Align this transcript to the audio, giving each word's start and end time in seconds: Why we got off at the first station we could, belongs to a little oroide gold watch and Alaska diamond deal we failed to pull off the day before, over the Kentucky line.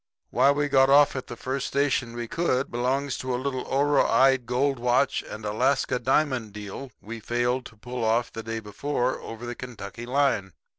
Why 0.31 0.49
we 0.49 0.67
got 0.67 0.89
off 0.89 1.15
at 1.15 1.27
the 1.27 1.35
first 1.35 1.67
station 1.67 2.15
we 2.15 2.27
could, 2.27 2.71
belongs 2.71 3.19
to 3.19 3.35
a 3.35 3.37
little 3.37 3.63
oroide 3.65 4.47
gold 4.47 4.79
watch 4.79 5.21
and 5.21 5.45
Alaska 5.45 5.99
diamond 5.99 6.53
deal 6.53 6.91
we 7.01 7.19
failed 7.19 7.67
to 7.67 7.77
pull 7.77 8.03
off 8.03 8.33
the 8.33 8.41
day 8.41 8.59
before, 8.61 9.19
over 9.21 9.45
the 9.45 9.53
Kentucky 9.53 10.07
line. 10.07 10.53